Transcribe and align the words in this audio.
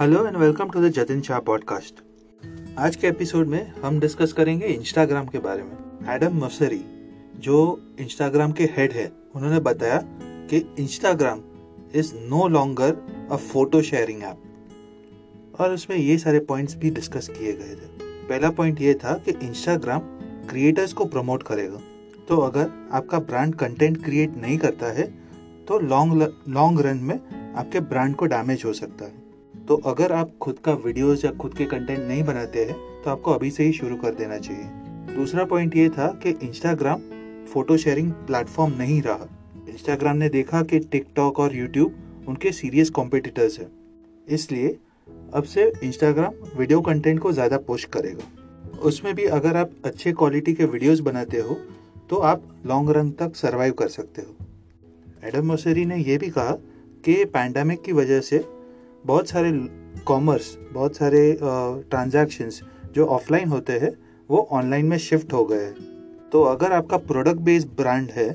Hello 0.00 0.24
and 0.26 0.36
welcome 0.36 0.68
to 0.70 0.80
the 0.80 0.88
Jatin 0.88 1.20
Shah 1.22 1.38
podcast 1.38 1.94
आज 2.78 2.94
के 2.96 3.06
episode 3.06 3.46
में 3.46 3.72
हम 3.82 3.98
डिस्कस 4.00 4.32
करेंगे 4.32 4.66
इंस्टाग्राम 4.66 5.26
के 5.26 5.38
बारे 5.38 5.62
में। 5.62 6.14
एडम 6.14 6.36
मसरी 6.44 6.80
जो 7.36 7.58
इंस्टाग्राम 8.00 8.52
के 8.52 8.64
हेड 8.76 8.92
है, 8.92 9.06
उन्होंने 9.34 9.60
बताया 9.60 10.00
कि 10.50 10.62
Instagram 10.78 11.42
is 11.94 12.14
no 12.14 12.48
longer 12.48 12.96
a 13.32 13.36
photo 13.36 13.82
sharing 13.82 14.22
app 14.22 15.60
और 15.60 15.74
उसमें 15.74 15.96
ये 15.96 16.18
सारे 16.18 16.40
पॉइंट्स 16.40 16.76
भी 16.76 16.90
डिस्कस 16.90 17.28
किए 17.28 17.52
गए 17.52 17.74
थे। 17.74 18.02
पहला 18.28 18.50
पॉइंट 18.50 18.80
ये 18.80 18.94
था 18.94 19.14
कि 19.18 19.38
इंस्टाग्राम 19.42 20.00
क्रिएटर्स 20.50 20.92
को 20.92 21.04
प्रमोट 21.06 21.42
करेगा। 21.42 21.80
तो 22.28 22.36
अगर 22.40 22.70
आपका 22.92 23.18
ब्रांड 23.20 23.54
कंटेंट 23.54 24.04
क्रिएट 24.04 24.36
नहीं 24.36 24.58
करता 24.58 24.92
है 24.92 25.12
तो 25.68 25.78
लॉन्ग 25.78 26.32
लॉन्ग 26.48 26.80
रन 26.80 26.98
में 27.02 27.18
आपके 27.54 27.80
ब्रांड 27.80 28.16
को 28.16 28.26
डैमेज 28.26 28.62
हो 28.64 28.72
सकता 28.72 29.04
है। 29.04 29.28
तो 29.70 29.76
अगर 29.86 30.12
आप 30.12 30.30
खुद 30.42 30.58
का 30.58 30.72
वीडियोस 30.84 31.24
या 31.24 31.30
खुद 31.32 31.52
के 31.54 31.64
कंटेंट 31.64 31.98
नहीं 31.98 32.22
बनाते 32.24 32.64
हैं 32.64 32.74
तो 33.02 33.10
आपको 33.10 33.32
अभी 33.32 33.50
से 33.50 33.64
ही 33.64 33.72
शुरू 33.72 33.96
कर 33.96 34.14
देना 34.14 34.38
चाहिए। 34.38 35.14
दूसरा 35.16 35.44
पॉइंट 35.44 35.76
ये 35.76 35.88
था 35.88 36.06
कि 36.22 36.30
इंस्टाग्राम 36.42 37.00
फ़ोटो 37.52 37.76
शेयरिंग 37.76 38.10
प्लेटफॉर्म 38.26 38.72
नहीं 38.78 39.00
रहा। 39.02 39.28
इंस्टाग्राम 39.68 40.16
ने 40.16 40.28
देखा 40.28 40.62
कि 40.62 40.78
टिकटॉक 40.92 41.38
और 41.40 41.56
यूट्यूब 41.56 42.26
उनके 42.28 42.52
सीरियस 42.52 42.90
कॉम्पिटिटर्स 42.90 43.60
हैं। 43.60 43.70
इसलिए 44.28 44.76
अब 45.34 45.44
से 45.44 45.72
इंस्टाग्राम 45.84 46.58
वीडियो 46.58 46.80
कंटेंट 46.82 47.20
को 47.20 47.32
ज़्यादा 47.32 47.58
पोस्ट 47.60 47.90
करेगा। 47.90 48.78
उसमें 48.80 49.14
भी 49.14 49.24
अगर 49.32 49.56
आप 49.56 49.70
अच्छे 49.84 50.12
क्वालिटी 50.12 50.54
के 50.54 50.64
वीडियोस 50.66 51.00
बनाते 51.02 51.40
हो 51.40 51.60
तो 52.10 52.16
आप 52.26 52.54
लॉन्ग 52.66 52.90
रन 52.90 53.10
तक 53.18 53.36
सर्वाइव 53.36 53.72
कर 53.72 53.88
सकते 53.90 54.22
हो। 54.22 55.28
एडम 55.28 55.46
मोसेरी 55.46 55.84
ने 55.84 55.96
यह 55.98 56.18
भी 56.18 56.30
कहा 56.30 56.62
कि 57.04 57.24
पैंडमिक 57.26 57.82
की 57.82 57.92
वजह 57.94 58.20
से 58.22 58.44
बहुत 59.04 59.28
सारे 59.28 59.50
कॉमर्स 60.06 60.56
बहुत 60.72 60.96
सारे 60.96 61.36
ट्रांजैक्शंस 61.40 62.60
जो 62.94 63.06
ऑफलाइन 63.08 63.48
होते 63.48 63.72
हैं, 63.74 63.90
वो 64.30 64.48
ऑनलाइन 64.52 64.86
में 64.86 64.96
शिफ्ट 64.98 65.32
हो 65.32 65.44
गए 65.44 65.64
हैं। 65.64 66.28
तो 66.32 66.42
अगर 66.44 66.72
आपका 66.72 66.96
प्रोडक्ट 66.98 67.40
बेस्ड 67.40 67.68
ब्रांड 67.76 68.10
है 68.10 68.30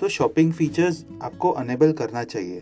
तो 0.00 0.08
शॉपिंग 0.08 0.52
फीचर्स 0.52 1.04
आपको 1.22 1.50
अनेबल 1.52 1.92
करना 1.92 2.22
चाहिए। 2.24 2.60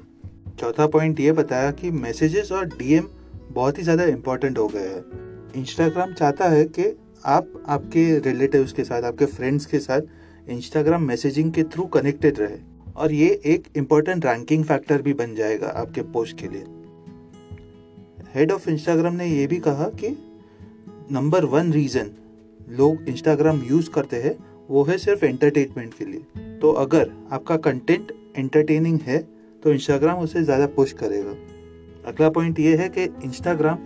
चौथा 0.59 0.87
पॉइंट 0.87 1.21
ये 1.21 1.33
बताया 1.33 1.71
कि 1.73 1.91
मैसेजेस 1.93 2.53
और 2.53 2.65
डीएम 2.69 3.09
बहुत 3.51 3.79
ही 3.79 3.83
ज़्यादा 3.83 4.05
इंपॉर्टेंट 4.07 4.59
हो 4.59 4.67
गए 4.69 4.89
हैं। 4.89 5.53
इंस्टाग्राम 5.57 6.13
चाहता 6.13 6.49
है 6.49 6.65
कि 6.67 6.95
आप 7.27 7.53
आपके 7.69 8.19
रिलेटिव्स 8.21 8.73
के 8.73 8.85
साथ, 8.85 9.03
आपके 9.03 9.27
फ्रेंड्स 9.27 9.67
के 9.67 9.79
साथ 9.79 10.51
इंस्टाग्राम 10.51 11.03
मैसेजिंग 11.03 11.53
के 11.53 11.63
थ्रू 11.65 11.85
कनेक्टेड 11.89 12.39
रहे। 12.39 12.59
और 12.97 13.13
ये 13.13 13.29
एक 13.47 13.69
इम्पोर्टेंट 13.77 14.27
रैंकिंग 14.27 14.65
फैक्टर 14.65 15.03
भी 15.03 15.13
बन 15.15 15.35
जाएगा 15.35 15.69
आपके 15.77 16.03
पोस्ट 16.05 16.41
के 16.41 16.49
लिए। 16.49 16.65
हेड 18.35 18.53
ऑफ़ 18.53 18.69
इंस्टाग्राम 18.71 19.15
ने 19.15 19.27
यह 19.27 19.47
भी 19.49 19.59
कहा 19.59 19.89
कि 20.01 20.09
नंबर 21.13 21.45
वन 21.47 21.73
रीजन 21.73 22.11
लोग 22.71 23.09
इंस्टाग्राम 23.09 23.63
यूज़ 23.65 23.91
करते 23.91 24.17
हैं, 24.17 24.37
वो 24.69 24.83
है 24.85 24.97
सिर्फ़ 24.99 25.25
एंटरटेनमेंट 25.25 25.95
के 25.95 26.05
लिए। 26.05 26.59
तो 26.61 26.73
अगर 26.75 27.11
आपका 27.33 27.57
कंटेंट 27.59 28.13
एंटरटेनिंग 28.37 28.99
है 29.01 29.19
तो 29.63 29.73
इंस्टाग्राम 29.73 30.19
उसे 30.19 30.43
ज़्यादा 30.43 30.67
पुश 30.67 30.93
करेगा। 30.95 31.31
अगला 32.07 32.29
पॉइंट 32.31 32.61
ये 32.61 32.77
है 32.77 32.89
कि 32.89 33.05
इंस्टाग्राम 33.25 33.79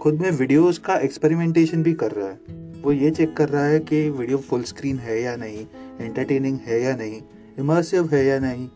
खुद 0.00 0.20
में 0.20 0.30
वीडियोस 0.32 0.78
का 0.78 0.96
एक्सपेरिमेंटेशन 0.98 1.82
भी 1.82 1.92
कर 1.94 2.12
रहा 2.12 2.28
है। 2.28 2.82
वो 2.82 2.92
ये 2.92 3.10
चेक 3.10 3.36
कर 3.36 3.48
रहा 3.48 3.64
है 3.64 3.78
कि 3.80 4.08
वीडियो 4.10 4.38
फुल 4.40 4.62
स्क्रीन 4.64 4.98
है 4.98 5.20
या 5.22 5.36
नहीं 5.36 5.66
एंटरटेनिंग 6.00 6.58
है 6.66 6.80
या 6.82 6.94
नहीं 6.96 7.20
इमर्सिव 7.58 8.08
है 8.14 8.24
या 8.26 8.38
नहीं। 8.40 8.68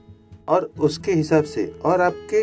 और 0.49 0.71
उसके 0.81 1.13
हिसाब 1.13 1.45
से, 1.45 1.67
और 1.85 2.01
आपके 2.01 2.43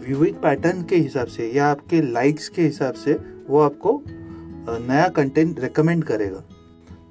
व्यूइंग 0.00 0.36
पैटर्न 0.36 0.82
के 0.82 0.96
हिसाब 0.96 1.26
से 1.28 1.50
या 1.52 1.66
आपके 1.66 2.00
लाइक्स 2.02 2.48
के 2.48 2.62
हिसाब 2.62 2.94
से 2.94 3.18
वो 3.48 3.60
आपको 3.60 4.02
नया 4.08 5.08
कंटेंट 5.08 5.60
रिकमेंड 5.60 6.04
करेगा। 6.04 6.42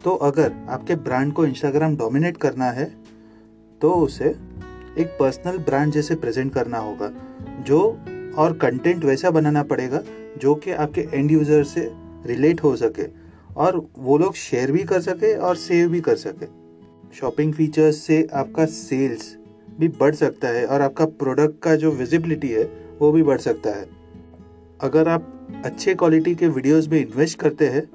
तो 0.03 0.15
अगर 0.23 0.53
आपके 0.69 0.95
ब्रांड 0.97 1.33
को 1.33 1.45
इंस्टाग्राम 1.45 1.95
डोमिनेट 1.97 2.37
करना 2.37 2.69
है 2.71 2.85
तो 3.81 3.91
उसे 3.95 4.29
एक 4.97 5.15
पर्सनल 5.19 5.57
ब्रांड 5.59 5.91
जैसे 5.93 6.15
प्रेजेंट 6.15 6.53
करना 6.53 6.77
होगा, 6.77 7.11
जो 7.61 7.79
और 8.37 8.57
कंटेंट 8.57 9.05
वैसा 9.05 9.29
बनाना 9.31 9.63
पड़ेगा, 9.63 10.01
जो 10.37 10.55
कि 10.55 10.71
आपके 10.73 11.01
एंड 11.13 11.31
यूज़र 11.31 11.63
से 11.65 11.89
रिलेट 12.25 12.63
हो 12.63 12.75
सके 12.75 13.07
और 13.55 13.85
वो 13.97 14.17
लोग 14.17 14.35
शेयर 14.37 14.71
भी 14.71 14.83
कर 14.83 15.01
सके 15.01 15.33
और 15.37 15.55
सेव 15.57 15.89
भी 15.89 16.01
कर 16.01 16.15
सके। 16.17 16.45
शॉपिंग 17.15 17.53
फीचर्स 17.53 17.97
से 17.97 18.27
आपका 18.33 18.65
सेल्स 18.65 19.35
भी 19.79 19.87
बढ़ 19.89 20.15
सकता 20.15 20.47
है 20.49 20.65
और 20.65 20.81
आपका 20.81 21.05
प्रोडक्ट 21.05 21.59
का 21.63 21.75
जो 21.75 21.91
विजिबिलिटी 21.93 22.49
है, 22.49 22.63
वो 22.99 23.11
भी 23.11 23.23
बढ़ 23.23 23.39
सकता 23.39 23.69
है। 23.69 23.87
अगर 24.79 25.07
आप 25.07 25.61
अच्छे 25.65 25.93
क्वालिटी 25.95 26.33
के 26.35 26.47
वीडियोस 26.49 26.87
में 26.87 26.99
इन्वेस्ट 26.99 27.39
करते 27.39 27.67
हैं 27.67 27.85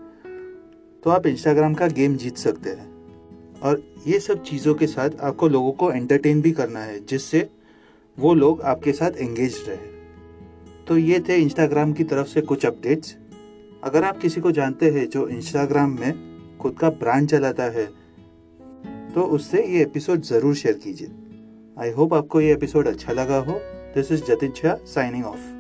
तो 1.03 1.11
आप 1.11 1.27
इंस्टाग्राम 1.27 1.75
का 1.75 1.87
गेम 1.89 2.17
जीत 2.17 2.37
सकते 2.39 2.71
हैं। 2.71 2.93
और 3.61 3.83
ये 4.07 4.19
सब 4.21 4.43
चीज़ों 4.43 4.75
के 4.75 4.87
साथ 4.87 5.11
आपको 5.23 5.49
लोगों 5.49 5.73
को 5.73 5.91
एंटरटेन 5.93 6.41
भी 6.43 6.53
करना 6.53 6.81
है, 6.81 6.99
जिससे 7.01 7.49
वो 8.19 8.35
लोग 8.35 8.63
आपके 8.63 8.93
साथ 8.93 9.11
एंगेज 9.13 9.63
रहे। 9.69 9.93
तो 10.87 10.97
ये 10.99 11.21
थे 11.29 11.37
इंस्टाग्राम 11.37 11.93
की 11.93 12.05
तरफ़ 12.05 12.29
से 12.29 12.41
कुछ 12.43 12.67
अपडेट्स 12.67 13.17
अगर 13.85 14.05
आप 14.05 14.19
किसी 14.19 14.41
को 14.41 14.51
जानते 14.53 14.91
हैं 14.91 15.09
जो 15.11 15.27
इंस्टाग्राम 15.29 15.99
में 16.01 16.59
खुद 16.59 16.77
का 16.79 16.91
ब्रांड 16.93 17.29
चलाता 17.29 17.65
है 17.73 17.87
तो 19.15 19.23
उससे 19.35 19.63
ये 19.65 19.83
एपिसोड 19.83 20.23
ज़रूर 20.23 20.55
शेयर 20.55 20.75
कीजिए। 20.77 21.09
आई 21.81 21.91
होप 21.91 22.15
आपको 22.15 22.41
ये 22.41 22.53
एपिसोड 22.53 22.89
अच्छा 22.89 23.13
लगा 23.13 23.39
हो. 23.39 23.53
This 23.95 24.13
is 24.13 24.25
Jatin 24.25 24.53
Shah 24.53 24.75
signing 24.87 25.25
off 25.25 25.54